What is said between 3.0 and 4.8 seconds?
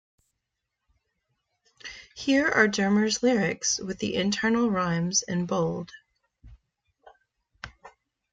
lyrics, with the internal